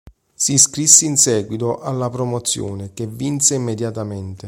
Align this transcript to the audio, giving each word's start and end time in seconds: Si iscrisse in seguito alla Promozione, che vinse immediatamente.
Si 0.33 0.53
iscrisse 0.53 1.05
in 1.05 1.15
seguito 1.15 1.77
alla 1.79 2.09
Promozione, 2.09 2.89
che 2.91 3.05
vinse 3.05 3.53
immediatamente. 3.53 4.39